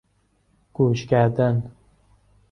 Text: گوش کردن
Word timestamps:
گوش 0.73 1.05
کردن 1.05 1.71